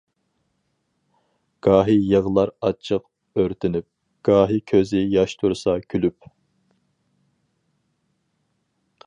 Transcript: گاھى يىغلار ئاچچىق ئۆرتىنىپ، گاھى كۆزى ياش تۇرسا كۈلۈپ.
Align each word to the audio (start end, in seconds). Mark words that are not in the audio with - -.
گاھى 1.67 1.97
يىغلار 2.11 2.51
ئاچچىق 2.67 3.05
ئۆرتىنىپ، 3.43 3.87
گاھى 4.31 4.59
كۆزى 4.73 5.05
ياش 5.19 5.37
تۇرسا 5.43 5.77
كۈلۈپ. 5.95 6.31